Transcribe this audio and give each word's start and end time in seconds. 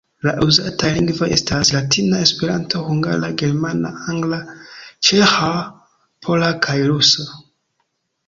La 0.25 0.31
uzitaj 0.43 0.87
lingvoj 0.93 1.27
estas: 1.33 1.69
latina, 1.73 2.21
Esperanto, 2.27 2.79
hungara, 2.87 3.29
germana, 3.43 3.91
angla, 4.13 4.39
ĉeĥa, 5.09 5.51
pola 6.29 6.49
kaj 6.67 6.79
rusa. 6.93 7.27